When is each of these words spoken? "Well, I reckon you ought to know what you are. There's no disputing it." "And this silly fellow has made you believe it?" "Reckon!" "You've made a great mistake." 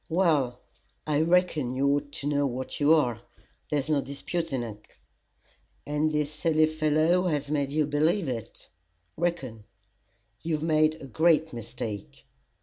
"Well, 0.09 0.61
I 1.05 1.21
reckon 1.21 1.75
you 1.75 1.87
ought 1.89 2.11
to 2.13 2.27
know 2.27 2.47
what 2.47 2.79
you 2.79 2.91
are. 2.95 3.21
There's 3.69 3.87
no 3.87 4.01
disputing 4.01 4.63
it." 4.63 4.83
"And 5.85 6.09
this 6.09 6.31
silly 6.31 6.65
fellow 6.65 7.27
has 7.27 7.51
made 7.51 7.69
you 7.69 7.85
believe 7.85 8.27
it?" 8.27 8.67
"Reckon!" 9.15 9.63
"You've 10.41 10.63
made 10.63 10.95
a 10.95 11.05
great 11.05 11.53
mistake." 11.53 12.25